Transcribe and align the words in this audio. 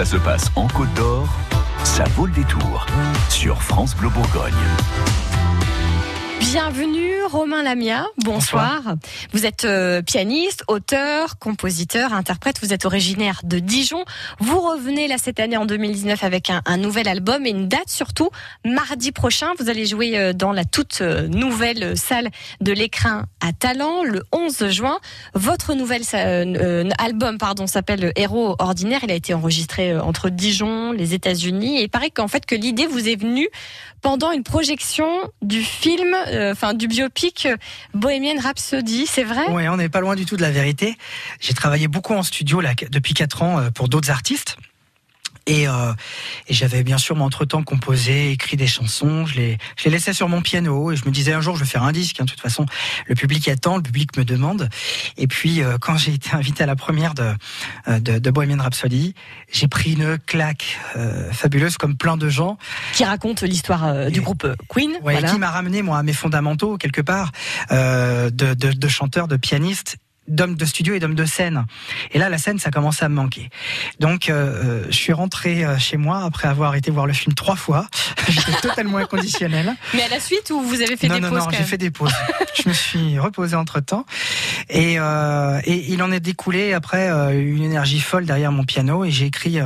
Ça 0.00 0.06
se 0.06 0.16
passe 0.16 0.50
en 0.56 0.66
Côte 0.66 0.94
d'Or, 0.94 1.28
ça 1.84 2.04
vaut 2.16 2.24
le 2.24 2.32
détour 2.32 2.86
sur 3.28 3.62
France 3.62 3.94
Bleu 3.94 4.08
Bourgogne. 4.08 4.54
Bienvenue 6.40 7.22
Romain 7.30 7.62
Lamia, 7.62 8.06
bonsoir. 8.24 8.96
Vous 9.32 9.44
êtes 9.44 9.66
euh, 9.66 10.00
pianiste, 10.00 10.64
auteur, 10.68 11.38
compositeur, 11.38 12.14
interprète, 12.14 12.56
vous 12.62 12.72
êtes 12.72 12.86
originaire 12.86 13.42
de 13.44 13.58
Dijon. 13.58 14.04
Vous 14.40 14.58
revenez 14.58 15.06
là 15.06 15.16
cette 15.18 15.38
année 15.38 15.58
en 15.58 15.66
2019 15.66 16.24
avec 16.24 16.50
un, 16.50 16.76
nouvel 16.78 17.08
album 17.08 17.44
et 17.44 17.50
une 17.50 17.68
date 17.68 17.90
surtout. 17.90 18.30
Mardi 18.64 19.12
prochain, 19.12 19.48
vous 19.58 19.68
allez 19.68 19.84
jouer 19.84 20.18
euh, 20.18 20.32
dans 20.32 20.52
la 20.52 20.64
toute 20.64 21.02
euh, 21.02 21.28
nouvelle 21.28 21.96
salle 21.98 22.30
de 22.62 22.72
l'écrin 22.72 23.26
à 23.40 23.52
Talent 23.52 24.02
le 24.02 24.22
11 24.32 24.70
juin. 24.70 24.98
Votre 25.34 25.74
nouvel 25.74 26.02
album 26.98 27.36
pardon 27.36 27.66
s'appelle 27.66 28.12
Héros 28.16 28.56
ordinaire, 28.58 29.00
il 29.02 29.10
a 29.10 29.14
été 29.14 29.34
enregistré 29.34 29.96
entre 29.98 30.30
Dijon, 30.30 30.92
les 30.92 31.12
États-Unis 31.12 31.78
et 31.78 31.82
il 31.82 31.90
paraît 31.90 32.10
qu'en 32.10 32.28
fait 32.28 32.46
que 32.46 32.54
l'idée 32.54 32.86
vous 32.86 33.08
est 33.08 33.16
venue 33.16 33.48
pendant 34.02 34.32
une 34.32 34.42
projection 34.42 35.08
du 35.42 35.62
film 35.62 36.14
euh, 36.28 36.52
enfin 36.52 36.74
du 36.74 36.88
biopic 36.88 37.46
euh, 37.46 37.56
Bohemian 37.94 38.40
Rhapsody, 38.40 39.06
c'est 39.06 39.24
vrai? 39.24 39.44
Oui, 39.50 39.68
on 39.68 39.76
n'est 39.76 39.88
pas 39.88 40.00
loin 40.00 40.16
du 40.16 40.24
tout 40.24 40.36
de 40.36 40.42
la 40.42 40.50
vérité. 40.50 40.96
J'ai 41.40 41.54
travaillé 41.54 41.88
beaucoup 41.88 42.14
en 42.14 42.22
studio 42.22 42.60
là, 42.60 42.72
depuis 42.90 43.14
4 43.14 43.42
ans 43.42 43.58
euh, 43.58 43.70
pour 43.70 43.88
d'autres 43.88 44.10
artistes. 44.10 44.56
Euh, 45.50 45.92
et, 46.48 46.54
j'avais 46.54 46.82
bien 46.82 46.98
sûr, 46.98 47.20
entre-temps, 47.20 47.62
composé, 47.62 48.32
écrit 48.32 48.56
des 48.56 48.66
chansons. 48.66 49.26
Je 49.26 49.36
les, 49.36 49.58
je 49.76 49.84
les 49.84 49.90
laissais 49.90 50.12
sur 50.12 50.28
mon 50.28 50.42
piano 50.42 50.92
et 50.92 50.96
je 50.96 51.04
me 51.04 51.10
disais 51.10 51.32
un 51.32 51.40
jour, 51.40 51.56
je 51.56 51.64
vais 51.64 51.70
faire 51.70 51.82
un 51.82 51.92
disque. 51.92 52.20
Hein, 52.20 52.24
de 52.24 52.30
toute 52.30 52.40
façon, 52.40 52.66
le 53.06 53.14
public 53.14 53.48
attend, 53.48 53.76
le 53.76 53.82
public 53.82 54.16
me 54.16 54.24
demande. 54.24 54.68
Et 55.16 55.26
puis, 55.26 55.62
euh, 55.62 55.78
quand 55.78 55.96
j'ai 55.96 56.14
été 56.14 56.30
invité 56.32 56.62
à 56.62 56.66
la 56.66 56.76
première 56.76 57.14
de, 57.14 57.34
euh, 57.88 58.00
de, 58.00 58.18
de 58.18 58.30
Bohemian 58.30 58.62
Rhapsody, 58.62 59.14
j'ai 59.52 59.68
pris 59.68 59.92
une 59.92 60.18
claque 60.18 60.78
fabuleuse, 61.32 61.76
comme 61.76 61.96
plein 61.96 62.16
de 62.16 62.28
gens. 62.28 62.58
Qui 62.92 63.04
raconte 63.04 63.42
l'histoire 63.42 64.10
du 64.10 64.20
groupe 64.20 64.46
Queen. 64.68 64.92
Ouais, 65.02 65.22
qui 65.22 65.38
m'a 65.38 65.50
ramené, 65.50 65.82
moi, 65.82 65.98
à 65.98 66.02
mes 66.02 66.12
fondamentaux, 66.12 66.76
quelque 66.76 67.00
part, 67.00 67.32
de, 67.70 68.30
de, 68.30 68.54
de 68.54 68.88
chanteur, 68.88 69.28
de 69.28 69.36
pianiste 69.36 69.98
d'hommes 70.30 70.54
de 70.54 70.64
studio 70.64 70.94
et 70.94 71.00
d'hommes 71.00 71.14
de 71.14 71.24
scène. 71.24 71.66
Et 72.12 72.18
là, 72.18 72.28
la 72.28 72.38
scène, 72.38 72.58
ça 72.58 72.70
commençait 72.70 73.04
à 73.04 73.08
me 73.08 73.16
manquer. 73.16 73.50
Donc, 73.98 74.28
euh, 74.28 74.84
je 74.88 74.96
suis 74.96 75.12
rentré 75.12 75.64
euh, 75.64 75.78
chez 75.78 75.96
moi 75.96 76.22
après 76.24 76.48
avoir 76.48 76.74
été 76.76 76.90
voir 76.90 77.06
le 77.06 77.12
film 77.12 77.34
trois 77.34 77.56
fois. 77.56 77.86
J'étais 78.28 78.52
totalement 78.62 78.98
inconditionnel. 78.98 79.74
Mais 79.94 80.02
à 80.02 80.08
la 80.08 80.20
suite, 80.20 80.50
ou 80.50 80.60
vous 80.60 80.80
avez 80.80 80.96
fait 80.96 81.08
des 81.08 81.20
pauses 81.20 81.30
Non, 81.30 81.38
non, 81.38 81.50
j'ai 81.50 81.64
fait 81.64 81.78
des 81.78 81.90
pauses. 81.90 82.14
je 82.54 82.68
me 82.68 82.74
suis 82.74 83.18
reposé 83.18 83.56
entre 83.56 83.80
temps. 83.80 84.06
Et, 84.68 84.98
euh, 84.98 85.60
et 85.64 85.92
il 85.92 86.02
en 86.02 86.12
est 86.12 86.20
découlé 86.20 86.72
après 86.72 87.10
euh, 87.10 87.30
une 87.30 87.62
énergie 87.62 88.00
folle 88.00 88.24
derrière 88.24 88.52
mon 88.52 88.64
piano. 88.64 89.04
Et 89.04 89.10
j'ai 89.10 89.26
écrit 89.26 89.58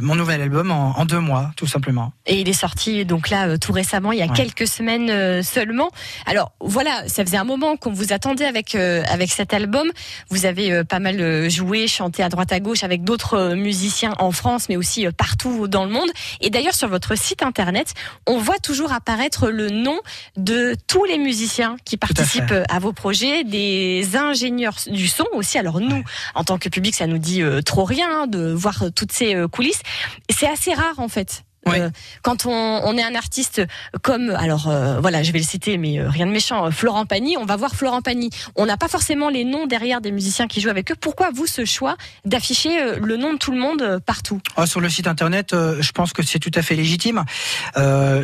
mon 0.00 0.14
nouvel 0.14 0.40
album 0.40 0.70
en, 0.70 0.98
en, 0.98 1.04
deux 1.04 1.18
mois, 1.18 1.50
tout 1.56 1.66
simplement. 1.66 2.12
Et 2.26 2.40
il 2.40 2.48
est 2.48 2.52
sorti 2.52 3.04
donc 3.04 3.30
là 3.30 3.58
tout 3.58 3.72
récemment, 3.72 4.12
il 4.12 4.18
y 4.18 4.22
a 4.22 4.28
quelques 4.28 4.68
semaines 4.68 5.42
seulement. 5.42 5.90
Alors 6.26 6.52
voilà, 6.60 7.08
ça 7.08 7.24
faisait 7.24 7.36
un 7.36 7.44
moment 7.44 7.76
qu'on 7.76 7.92
vous 7.92 8.12
attendait 8.12 8.44
avec 8.44 8.74
avec 8.74 9.30
cet 9.30 9.52
album. 9.52 9.90
Vous 10.30 10.46
avez 10.46 10.72
euh, 10.72 10.84
pas 10.84 10.98
mal 10.98 11.20
euh, 11.20 11.48
joué, 11.48 11.86
chanté 11.88 12.22
à 12.22 12.28
droite 12.28 12.52
à 12.52 12.60
gauche 12.60 12.84
avec 12.84 13.04
d'autres 13.04 13.34
euh, 13.34 13.54
musiciens 13.54 14.14
en 14.18 14.32
France, 14.32 14.68
mais 14.68 14.76
aussi 14.76 15.06
partout 15.16 15.68
dans 15.68 15.84
le 15.84 15.90
monde. 15.90 16.08
Et 16.40 16.50
d'ailleurs, 16.50 16.74
sur 16.74 16.88
votre 16.88 17.16
site 17.16 17.42
internet, 17.42 17.94
on 18.26 18.38
voit 18.38 18.58
toujours 18.58 18.92
apparaître 18.92 19.48
le 19.48 19.70
nom 19.70 19.98
de 20.36 20.76
tous 20.86 21.04
les 21.04 21.18
musiciens 21.18 21.76
qui 21.84 21.96
participent 21.96 22.54
à, 22.68 22.78
vos 22.78 22.92
projets, 22.92 23.44
des 23.44 24.16
ingénieurs 24.16 24.76
du 24.86 25.08
son 25.08 25.26
aussi. 25.34 25.58
Alors 25.58 25.80
nous, 25.80 26.02
en 26.34 26.44
tant 26.44 26.58
que 26.58 26.68
public, 26.68 26.94
ça 26.94 27.06
nous 27.06 27.18
dit 27.18 27.42
trop 27.64 27.84
rien 27.84 28.22
hein, 28.22 28.26
de 28.26 28.52
voir 28.52 28.84
toutes 28.94 29.12
ces 29.12 29.36
coulisses. 29.50 29.82
C'est 30.30 30.48
assez 30.48 30.72
rare 30.74 30.98
en 30.98 31.08
fait. 31.08 31.44
Euh, 31.68 31.90
quand 32.22 32.46
on, 32.46 32.96
est 32.96 33.02
un 33.02 33.14
artiste 33.14 33.62
comme, 34.02 34.30
alors 34.30 34.68
euh, 34.68 35.00
voilà, 35.00 35.22
je 35.22 35.32
vais 35.32 35.38
le 35.38 35.44
citer, 35.44 35.78
mais 35.78 35.98
euh, 35.98 36.08
rien 36.08 36.26
de 36.26 36.30
méchant, 36.30 36.70
Florent 36.70 37.06
Pagny, 37.06 37.36
on 37.36 37.44
va 37.44 37.56
voir 37.56 37.74
Florent 37.74 38.02
Pagny. 38.02 38.30
On 38.56 38.66
n'a 38.66 38.76
pas 38.76 38.88
forcément 38.88 39.28
les 39.28 39.44
noms 39.44 39.66
derrière 39.66 40.00
des 40.00 40.12
musiciens 40.12 40.46
qui 40.46 40.60
jouent 40.60 40.70
avec 40.70 40.92
eux. 40.92 40.96
Pourquoi 40.98 41.30
vous 41.30 41.46
ce 41.46 41.64
choix 41.64 41.96
d'afficher 42.24 42.96
le 43.00 43.16
nom 43.16 43.32
de 43.32 43.38
tout 43.38 43.52
le 43.52 43.58
monde 43.58 44.00
partout? 44.04 44.40
Ah, 44.56 44.66
Sur 44.66 44.80
le 44.80 44.88
site 44.88 45.06
internet, 45.06 45.50
je 45.52 45.92
pense 45.92 46.12
que 46.12 46.22
c'est 46.22 46.38
tout 46.38 46.50
à 46.54 46.62
fait 46.62 46.76
légitime. 46.76 47.24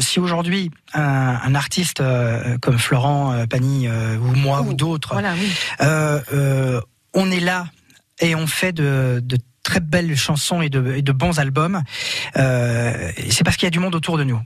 si 0.00 0.20
aujourd'hui 0.20 0.70
un, 0.94 1.54
artiste 1.54 2.02
comme 2.60 2.78
Florent 2.78 3.46
Pagny 3.48 3.88
ou 3.88 4.34
moi 4.36 4.62
ou, 4.62 4.74
d'autres, 4.74 5.14
on 7.12 7.30
est 7.30 7.40
là 7.40 7.66
et 8.20 8.34
on 8.34 8.46
fait 8.46 8.72
de, 8.72 9.20
de 9.22 9.38
très 9.70 9.78
belles 9.78 10.16
chansons 10.16 10.62
et 10.62 10.68
de, 10.68 11.12
bons 11.12 11.38
albums, 11.38 11.84
euh, 12.36 13.12
c'est 13.28 13.44
parce 13.44 13.56
qu'il 13.56 13.66
y 13.66 13.68
a 13.68 13.70
du 13.70 13.78
monde 13.78 13.94
autour 13.94 14.18
de 14.18 14.24
nous. 14.24 14.40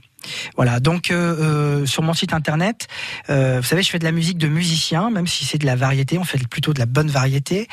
Voilà, 0.55 0.79
donc 0.79 1.09
euh, 1.09 1.15
euh 1.15 1.85
sur 1.87 2.03
mon 2.03 2.13
site 2.13 2.31
internet, 2.31 2.87
euh, 3.31 3.57
vous 3.59 3.65
savez, 3.65 3.81
je 3.81 3.89
fais 3.89 3.97
de 3.97 4.03
la 4.03 4.11
musique 4.11 4.37
de 4.37 4.47
musiciens, 4.47 5.09
même 5.09 5.25
si 5.25 5.43
c'est 5.43 5.57
de 5.57 5.65
la 5.65 5.75
variété, 5.75 6.19
on 6.19 6.23
fait 6.23 6.37
plutôt 6.47 6.73
de 6.73 6.79
la 6.79 6.85
bonne 6.85 7.07
variété, 7.07 7.67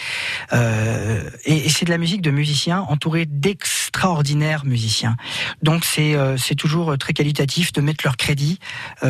euh, 0.54 1.28
et, 1.44 1.66
et 1.66 1.68
c'est 1.68 1.84
de 1.84 1.90
la 1.90 1.98
musique 1.98 2.22
de 2.22 2.30
musiciens 2.30 2.80
entourés 2.88 3.26
d'extraordinaires 3.26 4.64
musiciens. 4.64 5.16
Donc 5.62 5.84
c'est 5.84 6.14
euh, 6.14 6.38
c'est 6.38 6.54
toujours 6.54 6.96
très 6.96 7.12
qualitatif 7.12 7.72
de 7.72 7.82
mettre 7.82 8.02
leur 8.04 8.16
crédit 8.16 8.60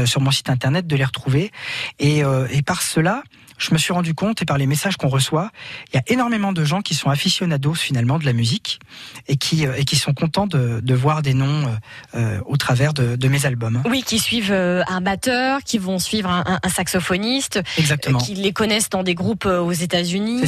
sur 0.05 0.21
mon 0.21 0.33
site 0.33 0.51
internet, 0.51 0.89
de 0.89 0.97
les 0.97 1.05
retrouver, 1.05 1.53
et, 2.01 2.23
et 2.51 2.63
par 2.63 2.83
cela, 2.83 3.23
je 3.59 3.73
me 3.73 3.79
suis 3.79 3.93
rendu 3.93 4.15
compte, 4.15 4.43
et 4.43 4.45
par 4.45 4.59
les 4.59 4.67
messages 4.67 4.97
qu'on 4.97 5.09
reçoit, 5.09 5.51
il 5.93 5.97
y 5.97 5.99
a 5.99 6.03
énormément 6.07 6.53
de 6.53 6.65
gens 6.65 6.81
qui 6.81 6.95
sont 6.95 7.11
aficionados 7.11 7.75
finalement 7.75 8.19
de 8.19 8.25
la 8.25 8.33
musique 8.33 8.81
et 9.29 9.37
qui, 9.37 9.67
euh, 9.67 9.75
et 9.77 9.85
qui 9.85 9.97
sont 9.97 10.15
contents 10.15 10.47
de, 10.47 10.81
de 10.81 10.95
voir 10.95 11.23
des 11.23 11.35
noms 11.35 11.67
euh, 11.67 12.17
euh 12.17 12.39
au 12.47 12.57
travers 12.57 12.93
de, 12.93 13.17
de, 13.17 13.29
mes 13.29 13.47
albums. 13.47 13.83
Oui, 13.87 14.03
qui 14.05 14.19
suivent 14.19 14.53
un 14.53 15.01
batteur, 15.01 15.61
qui 15.65 15.79
vont 15.79 15.99
suivre 15.99 16.29
un, 16.29 16.59
un 16.63 16.69
saxophoniste, 16.69 17.61
Exactement. 17.79 18.19
qui 18.19 18.35
les 18.35 18.53
connaissent 18.53 18.91
dans 18.91 19.03
des 19.03 19.15
groupes 19.15 19.47
aux 19.47 19.73
États-Unis 19.73 20.43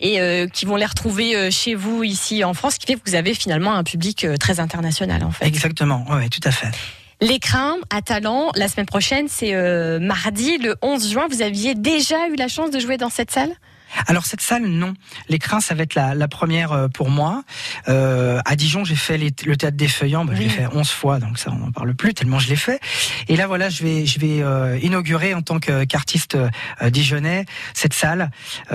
et 0.00 0.46
qui 0.52 0.66
vont 0.66 0.76
les 0.76 0.86
retrouver 0.86 1.50
chez 1.50 1.74
vous 1.74 2.04
ici 2.04 2.44
en 2.44 2.54
France, 2.54 2.74
ce 2.74 2.78
qui 2.78 2.86
fait 2.86 2.94
que 2.94 3.08
vous 3.08 3.14
avez 3.14 3.34
finalement 3.34 3.74
un 3.74 3.84
public 3.84 4.26
très 4.40 4.60
international 4.60 5.24
en 5.24 5.30
fait. 5.30 5.46
Exactement, 5.46 6.04
oui, 6.10 6.28
tout 6.28 6.40
à 6.44 6.50
fait. 6.50 6.70
L'écrin 7.20 7.76
à 7.90 8.02
Talent, 8.02 8.50
la 8.54 8.68
semaine 8.68 8.86
prochaine, 8.86 9.26
c'est 9.28 9.54
euh, 9.54 9.98
mardi, 9.98 10.58
le 10.58 10.76
11 10.82 11.10
juin. 11.10 11.26
Vous 11.30 11.42
aviez 11.42 11.74
déjà 11.74 12.28
eu 12.28 12.36
la 12.36 12.48
chance 12.48 12.70
de 12.70 12.78
jouer 12.78 12.98
dans 12.98 13.10
cette 13.10 13.30
salle? 13.30 13.56
Alors 14.06 14.26
cette 14.26 14.40
salle, 14.40 14.66
non. 14.66 14.94
L'écrin, 15.28 15.60
ça 15.60 15.74
va 15.74 15.84
être 15.84 15.94
la, 15.94 16.14
la 16.14 16.28
première 16.28 16.72
euh, 16.72 16.88
pour 16.88 17.08
moi. 17.08 17.44
Euh, 17.88 18.40
à 18.44 18.56
Dijon, 18.56 18.84
j'ai 18.84 18.96
fait 18.96 19.16
le 19.18 19.56
théâtre 19.56 19.76
des 19.76 19.88
Feuillants, 19.88 20.24
bah, 20.24 20.34
je 20.34 20.42
l'ai 20.42 20.48
fait 20.48 20.66
11 20.66 20.88
fois, 20.90 21.18
donc 21.18 21.38
ça 21.38 21.50
on 21.52 21.56
n'en 21.56 21.72
parle 21.72 21.94
plus 21.94 22.14
tellement 22.14 22.38
je 22.38 22.48
l'ai 22.48 22.56
fait. 22.56 22.80
Et 23.28 23.36
là 23.36 23.46
voilà, 23.46 23.68
je 23.68 23.82
vais 23.82 24.06
je 24.06 24.18
vais 24.18 24.42
euh, 24.42 24.78
inaugurer 24.82 25.34
en 25.34 25.42
tant 25.42 25.58
qu'artiste 25.58 26.34
euh, 26.34 26.90
dijonnais 26.90 27.46
cette 27.74 27.94
salle 27.94 28.30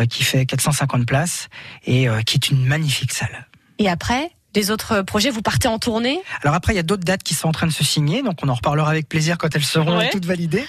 qui 0.10 0.24
fait 0.24 0.46
450 0.46 1.06
places 1.06 1.50
et 1.86 2.08
qui 2.26 2.36
est 2.36 2.50
une 2.50 2.66
magnifique 2.66 3.12
salle. 3.12 3.48
Et 3.78 3.90
après? 3.90 4.32
Des 4.54 4.72
autres 4.72 5.02
projets 5.02 5.30
Vous 5.30 5.42
partez 5.42 5.68
en 5.68 5.80
tournée? 5.80 6.20
Alors 6.44 6.56
après, 6.56 6.74
il 6.74 6.76
y 6.76 6.80
a 6.80 6.84
d'autres 6.84 7.04
dates 7.04 7.24
qui 7.24 7.34
sont 7.34 7.48
en 7.48 7.52
train 7.52 7.68
de 7.68 7.72
se 7.72 7.84
signer, 7.84 8.22
donc 8.22 8.40
on 8.44 8.50
en 8.50 8.54
reparlera 8.54 8.90
avec 8.90 9.08
plaisir 9.08 9.38
quand 9.38 9.56
elles 9.56 9.64
seront 9.64 10.02
toutes 10.12 10.26
validées. 10.26 10.66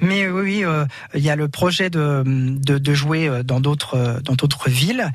Mais 0.00 0.22
euh, 0.24 0.42
oui, 0.42 0.64
euh, 0.64 0.84
il 1.14 1.22
y 1.22 1.30
a 1.30 1.36
le 1.36 1.48
projet 1.48 1.90
de, 1.90 2.22
de, 2.26 2.78
de 2.78 2.94
jouer 2.94 3.28
euh, 3.28 3.42
dans 3.42 3.60
d'autres 3.60 4.20
dans 4.22 4.34
d'autres 4.34 4.70
villes, 4.70 5.10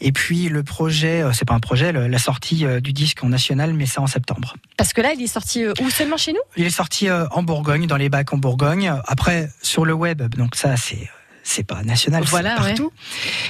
et 0.00 0.12
puis 0.12 0.48
le 0.48 0.62
projet, 0.62 1.24
c'est 1.32 1.44
pas 1.44 1.54
un 1.54 1.60
projet, 1.60 1.92
la 1.92 2.18
sortie 2.18 2.64
du 2.80 2.92
disque 2.92 3.24
en 3.24 3.28
national, 3.28 3.74
mais 3.74 3.86
ça 3.86 4.00
en 4.00 4.06
septembre. 4.06 4.54
Parce 4.76 4.92
que 4.92 5.00
là, 5.00 5.12
il 5.14 5.22
est 5.22 5.26
sorti 5.26 5.64
où? 5.66 5.90
Seulement 5.90 6.16
chez 6.16 6.32
nous? 6.32 6.40
Il 6.56 6.64
est 6.64 6.70
sorti 6.70 7.10
en 7.10 7.42
Bourgogne, 7.42 7.86
dans 7.86 7.96
les 7.96 8.08
bacs 8.08 8.32
en 8.32 8.38
Bourgogne. 8.38 8.94
Après, 9.06 9.50
sur 9.62 9.84
le 9.84 9.92
web, 9.92 10.22
donc 10.36 10.54
ça 10.54 10.76
c'est 10.76 11.08
c'est 11.42 11.64
pas 11.64 11.82
national, 11.82 12.24
voilà, 12.24 12.56
partout. 12.56 12.92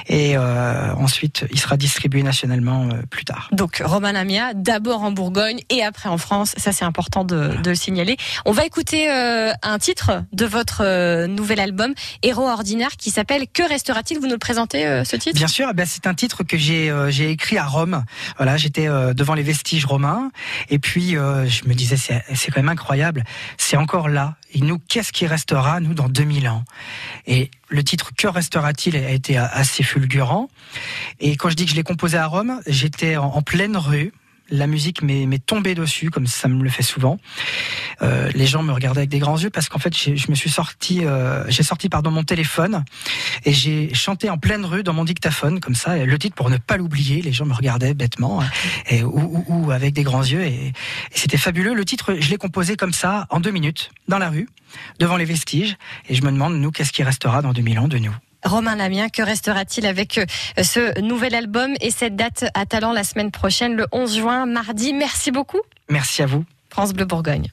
Et 0.08 0.36
euh, 0.36 0.94
ensuite, 0.94 1.44
il 1.50 1.60
sera 1.60 1.76
distribué 1.76 2.22
nationalement 2.22 2.88
euh, 2.88 3.02
plus 3.10 3.24
tard. 3.24 3.48
Donc, 3.52 3.82
Romain 3.84 4.12
Lamia, 4.12 4.54
d'abord 4.54 5.02
en 5.02 5.12
Bourgogne 5.12 5.60
et 5.70 5.82
après 5.82 6.08
en 6.08 6.18
France. 6.18 6.54
Ça, 6.56 6.72
c'est 6.72 6.84
important 6.84 7.24
de, 7.24 7.56
de, 7.62 7.70
le 7.70 7.76
signaler. 7.76 8.16
On 8.44 8.52
va 8.52 8.64
écouter 8.64 9.10
euh, 9.10 9.52
un 9.62 9.78
titre 9.78 10.24
de 10.32 10.46
votre 10.46 10.82
euh, 10.84 11.26
nouvel 11.26 11.60
album, 11.60 11.94
Héros 12.22 12.48
ordinaire, 12.48 12.96
qui 12.96 13.10
s'appelle 13.10 13.46
Que 13.52 13.66
restera-t-il? 13.68 14.18
Vous 14.18 14.26
nous 14.26 14.32
le 14.32 14.38
présentez, 14.38 14.86
euh, 14.86 15.04
ce 15.04 15.16
titre? 15.16 15.36
Bien 15.36 15.48
sûr. 15.48 15.68
Eh 15.70 15.74
ben, 15.74 15.86
c'est 15.86 16.06
un 16.06 16.14
titre 16.14 16.42
que 16.44 16.56
j'ai 16.56 16.92
j'ai 17.08 17.30
écrit 17.30 17.58
à 17.58 17.66
Rome. 17.66 18.04
Voilà, 18.36 18.56
j'étais 18.56 18.86
devant 19.14 19.34
les 19.34 19.42
vestiges 19.42 19.84
romains, 19.84 20.30
et 20.68 20.78
puis 20.78 21.12
je 21.12 21.68
me 21.68 21.74
disais, 21.74 21.96
c'est 21.96 22.50
quand 22.50 22.60
même 22.60 22.68
incroyable. 22.68 23.24
C'est 23.58 23.76
encore 23.76 24.08
là. 24.08 24.36
Et 24.54 24.60
nous, 24.60 24.78
qu'est-ce 24.78 25.12
qui 25.12 25.26
restera, 25.26 25.80
nous, 25.80 25.94
dans 25.94 26.08
2000 26.08 26.48
ans? 26.48 26.64
Et 27.26 27.50
le 27.68 27.82
titre 27.82 28.12
Que 28.16 28.28
restera-t-il 28.28 28.96
a 28.96 29.10
été 29.10 29.36
assez 29.36 29.82
fulgurant. 29.82 30.48
Et 31.20 31.36
quand 31.36 31.48
je 31.48 31.54
dis 31.54 31.64
que 31.64 31.70
je 31.70 31.76
l'ai 31.76 31.82
composé 31.82 32.18
à 32.18 32.26
Rome, 32.26 32.60
j'étais 32.66 33.16
en, 33.16 33.42
pleine 33.42 33.76
rue. 33.76 34.12
La 34.52 34.66
musique 34.66 35.02
m'est 35.02 35.44
tombée 35.44 35.74
dessus, 35.74 36.10
comme 36.10 36.26
ça 36.26 36.46
me 36.46 36.62
le 36.62 36.70
fait 36.70 36.82
souvent. 36.82 37.18
Euh, 38.02 38.30
les 38.34 38.46
gens 38.46 38.62
me 38.62 38.72
regardaient 38.72 39.00
avec 39.00 39.10
des 39.10 39.18
grands 39.18 39.38
yeux 39.38 39.50
parce 39.50 39.68
qu'en 39.68 39.78
fait, 39.78 39.96
je 39.96 40.30
me 40.30 40.34
suis 40.34 40.50
sorti, 40.50 41.04
euh, 41.04 41.44
j'ai 41.48 41.62
sorti 41.62 41.88
pardon 41.88 42.10
mon 42.10 42.22
téléphone 42.22 42.84
et 43.44 43.52
j'ai 43.52 43.92
chanté 43.94 44.28
en 44.28 44.36
pleine 44.36 44.64
rue 44.64 44.82
dans 44.82 44.92
mon 44.92 45.04
dictaphone, 45.04 45.58
comme 45.60 45.74
ça, 45.74 45.96
le 45.96 46.18
titre 46.18 46.34
pour 46.34 46.50
ne 46.50 46.58
pas 46.58 46.76
l'oublier. 46.76 47.22
Les 47.22 47.32
gens 47.32 47.46
me 47.46 47.54
regardaient 47.54 47.94
bêtement 47.94 48.42
ou, 49.02 49.44
ou, 49.48 49.70
avec 49.70 49.94
des 49.94 50.02
grands 50.02 50.22
yeux 50.22 50.42
et, 50.42 50.66
et 50.66 50.72
c'était 51.14 51.38
fabuleux. 51.38 51.74
Le 51.74 51.84
titre, 51.84 52.16
je 52.20 52.28
l'ai 52.30 52.36
composé 52.36 52.76
comme 52.76 52.92
ça 52.92 53.26
en 53.30 53.40
deux 53.40 53.50
minutes 53.50 53.90
dans 54.06 54.18
la 54.18 54.28
rue, 54.28 54.48
devant 54.98 55.16
les 55.16 55.24
vestiges, 55.24 55.76
et 56.08 56.14
je 56.14 56.22
me 56.22 56.30
demande 56.30 56.56
nous 56.56 56.70
qu'est-ce 56.70 56.92
qui 56.92 57.02
restera 57.02 57.40
dans 57.40 57.52
2000 57.52 57.78
ans 57.78 57.88
de 57.88 57.98
nous? 57.98 58.14
Romain 58.44 58.76
Lamien, 58.76 59.08
que 59.08 59.22
restera-t-il 59.22 59.86
avec 59.86 60.18
euh, 60.18 60.24
ce 60.62 61.00
nouvel 61.00 61.34
album 61.34 61.74
et 61.80 61.90
cette 61.90 62.16
date 62.16 62.44
à 62.54 62.66
Talent 62.66 62.92
la 62.92 63.04
semaine 63.04 63.30
prochaine, 63.30 63.74
le 63.74 63.86
11 63.92 64.16
juin, 64.16 64.46
mardi? 64.46 64.92
Merci 64.92 65.30
beaucoup. 65.30 65.60
Merci 65.88 66.22
à 66.22 66.26
vous. 66.26 66.44
France 66.70 66.92
Bleu 66.92 67.04
Bourgogne. 67.04 67.48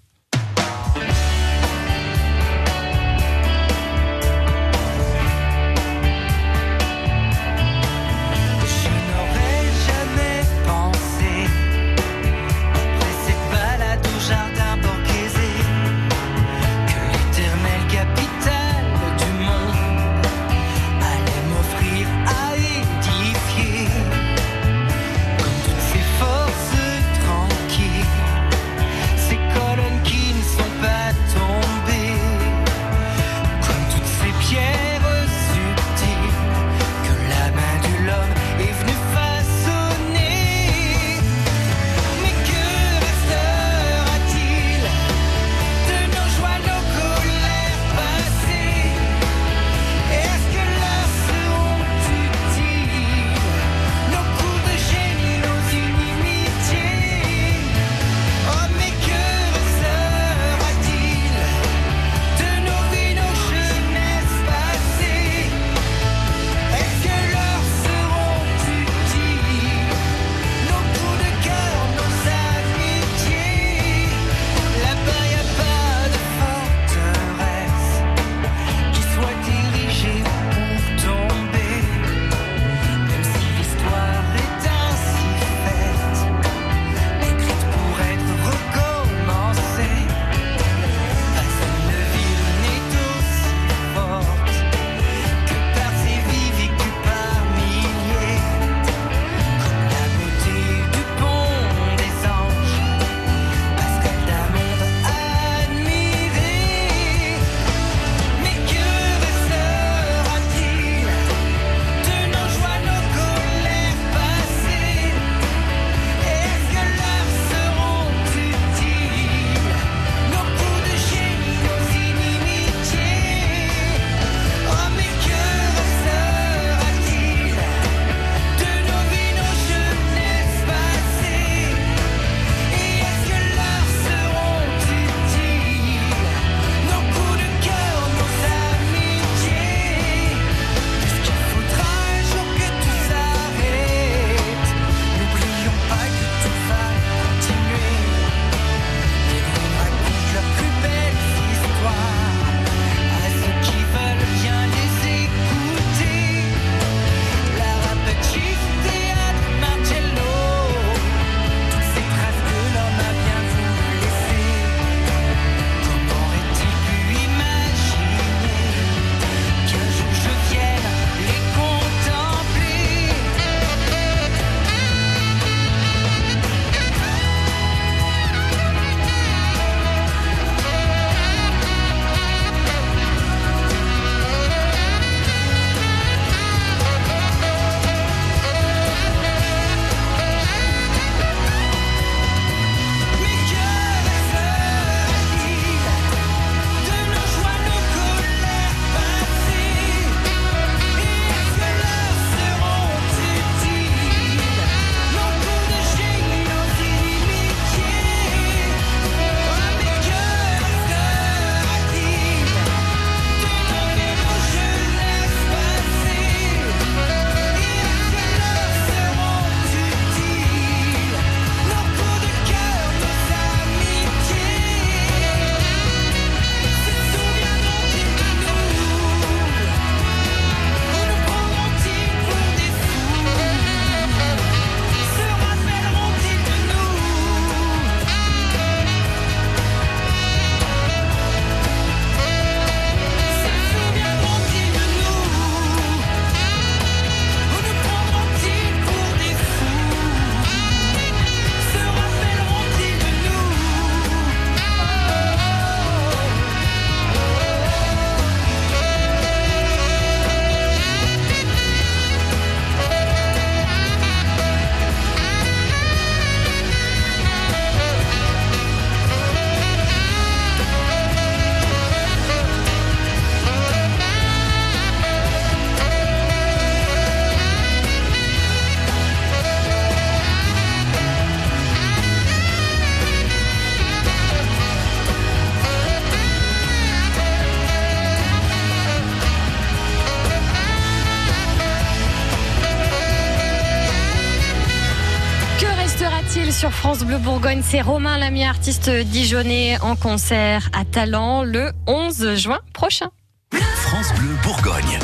Sur 296.52 296.72
France 296.72 297.04
Bleu 297.04 297.18
Bourgogne 297.18 297.62
C'est 297.64 297.82
Romain 297.82 298.18
Lamy, 298.18 298.44
artiste 298.44 298.90
dijonnais 298.90 299.78
en 299.82 299.96
concert 299.96 300.70
à 300.74 300.86
Talent 300.86 301.44
le 301.44 301.72
11 301.88 302.36
juin 302.36 302.60
prochain. 302.74 303.10
France 303.52 304.14
Bleu 304.16 304.36
Bourgogne. 304.44 305.00